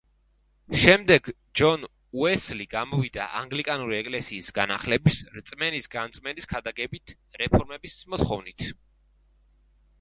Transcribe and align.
შემდეგ 0.83 1.27
ჯონ 1.59 1.83
უესლი 2.21 2.67
გამოვიდა 2.71 3.27
ანგლიკანური 3.41 3.97
ეკლესიის 3.99 4.51
განახლების, 4.57 5.21
რწმენის 5.37 5.91
განწმენდის 5.99 6.53
ქადაგებით, 6.57 7.17
რეფორმის 7.45 7.99
მოთხოვნით. 8.15 8.69